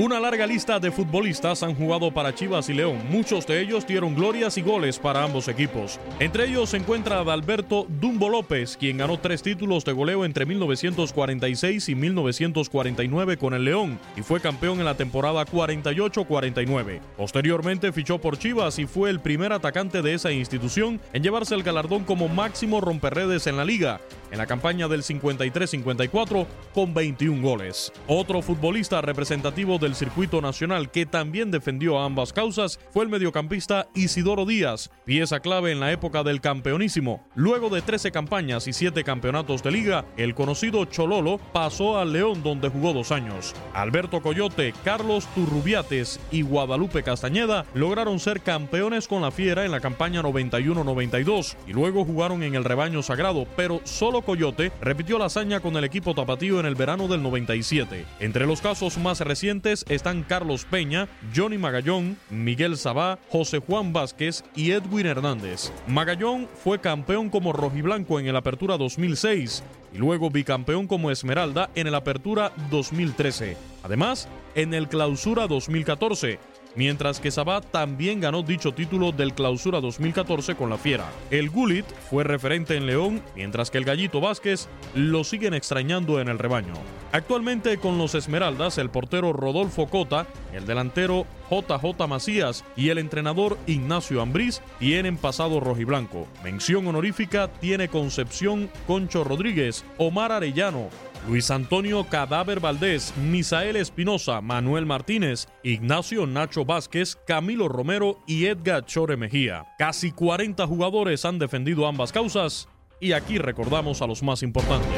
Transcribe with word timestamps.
Una 0.00 0.18
larga 0.18 0.46
lista 0.46 0.80
de 0.80 0.90
futbolistas 0.90 1.62
han 1.62 1.74
jugado 1.74 2.10
para 2.10 2.34
Chivas 2.34 2.70
y 2.70 2.72
León. 2.72 3.02
Muchos 3.10 3.46
de 3.46 3.60
ellos 3.60 3.86
dieron 3.86 4.14
glorias 4.14 4.56
y 4.56 4.62
goles 4.62 4.98
para 4.98 5.22
ambos 5.22 5.46
equipos. 5.46 6.00
Entre 6.18 6.46
ellos 6.46 6.70
se 6.70 6.78
encuentra 6.78 7.18
Adalberto 7.18 7.84
Dumbo 7.86 8.30
López, 8.30 8.78
quien 8.78 8.96
ganó 8.96 9.20
tres 9.20 9.42
títulos 9.42 9.84
de 9.84 9.92
goleo 9.92 10.24
entre 10.24 10.46
1946 10.46 11.90
y 11.90 11.94
1949 11.94 13.36
con 13.36 13.52
el 13.52 13.66
León 13.66 13.98
y 14.16 14.22
fue 14.22 14.40
campeón 14.40 14.78
en 14.78 14.86
la 14.86 14.96
temporada 14.96 15.44
48-49. 15.44 17.00
Posteriormente 17.18 17.92
fichó 17.92 18.18
por 18.22 18.38
Chivas 18.38 18.78
y 18.78 18.86
fue 18.86 19.10
el 19.10 19.20
primer 19.20 19.52
atacante 19.52 20.00
de 20.00 20.14
esa 20.14 20.32
institución 20.32 20.98
en 21.12 21.22
llevarse 21.22 21.54
el 21.54 21.62
galardón 21.62 22.04
como 22.04 22.26
máximo 22.26 22.80
romperredes 22.80 23.46
en 23.46 23.58
la 23.58 23.66
liga 23.66 24.00
en 24.30 24.38
la 24.38 24.46
campaña 24.46 24.88
del 24.88 25.02
53-54 25.02 26.46
con 26.74 26.94
21 26.94 27.42
goles. 27.42 27.92
Otro 28.06 28.42
futbolista 28.42 29.00
representativo 29.00 29.78
del 29.78 29.94
circuito 29.94 30.40
nacional 30.40 30.90
que 30.90 31.06
también 31.06 31.50
defendió 31.50 31.98
a 31.98 32.04
ambas 32.04 32.32
causas 32.32 32.78
fue 32.90 33.04
el 33.04 33.10
mediocampista 33.10 33.88
Isidoro 33.94 34.46
Díaz, 34.46 34.90
pieza 35.04 35.40
clave 35.40 35.72
en 35.72 35.80
la 35.80 35.92
época 35.92 36.22
del 36.22 36.40
campeonísimo. 36.40 37.24
Luego 37.34 37.68
de 37.70 37.82
13 37.82 38.10
campañas 38.12 38.66
y 38.66 38.72
7 38.72 39.04
campeonatos 39.04 39.62
de 39.62 39.70
liga, 39.70 40.04
el 40.16 40.34
conocido 40.34 40.84
Chololo 40.84 41.38
pasó 41.52 41.98
al 41.98 42.12
León 42.12 42.42
donde 42.42 42.68
jugó 42.68 42.92
dos 42.92 43.12
años. 43.12 43.54
Alberto 43.74 44.20
Coyote, 44.22 44.74
Carlos 44.84 45.26
Turrubiates 45.34 46.20
y 46.30 46.42
Guadalupe 46.42 47.02
Castañeda 47.02 47.66
lograron 47.74 48.18
ser 48.20 48.40
campeones 48.40 49.08
con 49.08 49.22
la 49.22 49.30
Fiera 49.30 49.64
en 49.64 49.70
la 49.70 49.80
campaña 49.80 50.22
91-92 50.22 51.56
y 51.66 51.72
luego 51.72 52.04
jugaron 52.04 52.42
en 52.42 52.54
el 52.54 52.64
rebaño 52.64 53.02
sagrado, 53.02 53.46
pero 53.56 53.80
solo 53.84 54.19
Coyote 54.22 54.72
repitió 54.80 55.18
la 55.18 55.26
hazaña 55.26 55.60
con 55.60 55.76
el 55.76 55.84
equipo 55.84 56.14
tapatío 56.14 56.60
en 56.60 56.66
el 56.66 56.74
verano 56.74 57.08
del 57.08 57.22
97. 57.22 58.04
Entre 58.20 58.46
los 58.46 58.60
casos 58.60 58.98
más 58.98 59.20
recientes 59.20 59.84
están 59.88 60.22
Carlos 60.22 60.64
Peña, 60.64 61.08
Johnny 61.34 61.58
Magallón, 61.58 62.16
Miguel 62.30 62.76
Sabá, 62.76 63.18
José 63.28 63.58
Juan 63.58 63.92
Vázquez 63.92 64.44
y 64.54 64.72
Edwin 64.72 65.06
Hernández. 65.06 65.72
Magallón 65.86 66.48
fue 66.62 66.80
campeón 66.80 67.30
como 67.30 67.52
rojiblanco 67.52 68.20
en 68.20 68.26
el 68.26 68.36
Apertura 68.36 68.76
2006 68.76 69.62
y 69.92 69.98
luego 69.98 70.30
bicampeón 70.30 70.86
como 70.86 71.10
Esmeralda 71.10 71.70
en 71.74 71.86
el 71.86 71.94
Apertura 71.94 72.52
2013. 72.70 73.56
Además, 73.82 74.28
en 74.54 74.74
el 74.74 74.88
Clausura 74.88 75.46
2014 75.46 76.38
mientras 76.74 77.20
que 77.20 77.30
Sabat 77.30 77.64
también 77.70 78.20
ganó 78.20 78.42
dicho 78.42 78.72
título 78.72 79.12
del 79.12 79.34
Clausura 79.34 79.80
2014 79.80 80.54
con 80.54 80.70
la 80.70 80.78
Fiera. 80.78 81.06
El 81.30 81.50
Gulit 81.50 81.86
fue 82.08 82.24
referente 82.24 82.76
en 82.76 82.86
León, 82.86 83.22
mientras 83.34 83.70
que 83.70 83.78
el 83.78 83.84
Gallito 83.84 84.20
Vázquez 84.20 84.68
lo 84.94 85.24
siguen 85.24 85.54
extrañando 85.54 86.20
en 86.20 86.28
el 86.28 86.38
rebaño. 86.38 86.74
Actualmente 87.12 87.78
con 87.78 87.98
los 87.98 88.14
Esmeraldas, 88.14 88.78
el 88.78 88.90
portero 88.90 89.32
Rodolfo 89.32 89.88
Cota, 89.88 90.26
el 90.52 90.66
delantero 90.66 91.26
JJ 91.50 92.06
Macías 92.06 92.64
y 92.76 92.90
el 92.90 92.98
entrenador 92.98 93.58
Ignacio 93.66 94.22
Ambriz 94.22 94.62
tienen 94.78 95.16
pasado 95.16 95.58
rojiblanco. 95.60 96.28
Mención 96.44 96.86
honorífica 96.86 97.48
tiene 97.48 97.88
Concepción 97.88 98.70
Concho 98.86 99.24
Rodríguez, 99.24 99.84
Omar 99.98 100.32
Arellano, 100.32 100.88
Luis 101.28 101.50
Antonio 101.50 102.04
Cadáver 102.04 102.60
Valdés, 102.60 103.14
Misael 103.16 103.76
Espinosa, 103.76 104.40
Manuel 104.40 104.86
Martínez, 104.86 105.48
Ignacio 105.62 106.26
Nacho 106.26 106.64
Vázquez, 106.64 107.16
Camilo 107.26 107.68
Romero 107.68 108.18
y 108.26 108.46
Edgar 108.46 108.84
Chore 108.86 109.16
Mejía. 109.16 109.66
Casi 109.78 110.12
40 110.12 110.66
jugadores 110.66 111.24
han 111.24 111.38
defendido 111.38 111.86
ambas 111.86 112.12
causas 112.12 112.68
y 113.00 113.12
aquí 113.12 113.38
recordamos 113.38 114.02
a 114.02 114.06
los 114.06 114.22
más 114.22 114.42
importantes. 114.42 114.88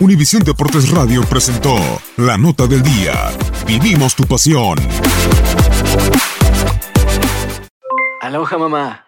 Univisión 0.00 0.44
Deportes 0.44 0.90
Radio 0.90 1.22
presentó 1.28 1.74
La 2.16 2.38
Nota 2.38 2.68
del 2.68 2.82
Día. 2.82 3.32
Vivimos 3.66 4.14
tu 4.14 4.22
pasión. 4.24 4.78
Aloha 8.20 8.58
mamá. 8.58 9.07